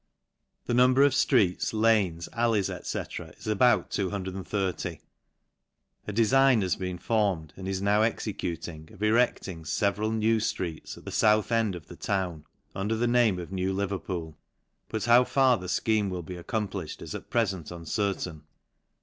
The 0.65 0.73
number 0.73 1.03
of 1.03 1.11
ftreets, 1.11 1.75
anes, 1.75 2.27
allies, 2.33 2.71
&c. 2.87 2.97
is 3.37 3.45
about 3.45 3.91
230. 3.91 4.99
A 6.07 6.11
dcfign 6.11 6.61
has 6.63 6.75
been 6.75 6.97
brmed, 6.97 7.51
and 7.55 7.67
is 7.67 7.83
now 7.83 8.01
executing, 8.01 8.89
of 8.93 9.03
erecting 9.03 9.61
feveral 9.61 10.19
lew 10.19 10.37
ftteets 10.39 10.97
at 10.97 11.05
the 11.05 11.11
fouth 11.11 11.51
end 11.51 11.75
or" 11.75 11.81
the 11.81 11.95
town, 11.95 12.45
under 12.73 12.95
the 12.95 13.05
lame 13.05 13.37
of 13.37 13.51
New 13.51 13.73
Liverpool 13.73 14.31
j 14.31 14.37
but 14.89 15.03
how 15.05 15.23
far 15.23 15.59
the 15.59 15.67
icheme 15.67 16.09
vill 16.09 16.23
be 16.23 16.35
accomplished 16.35 17.03
is 17.03 17.13
at 17.13 17.29
prefent 17.29 17.69
uncertain. 17.69 18.41